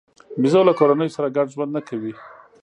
بیزو 0.41 0.61
له 0.69 0.73
کورنیو 0.79 1.13
سره 1.15 1.33
ګډ 1.35 1.47
ژوند 1.53 1.71
نه 1.77 1.81
کوي. 1.87 2.13